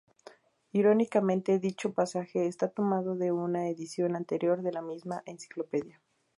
Irónicamente, 0.71 1.59
dicho 1.59 1.93
pasaje 1.93 2.47
está 2.47 2.69
tomado 2.69 3.13
de 3.15 3.31
una 3.31 3.69
edición 3.69 4.15
anterior 4.15 4.63
de 4.63 4.71
la 4.71 4.81
misma 4.81 5.21
enciclopedia. 5.27 6.01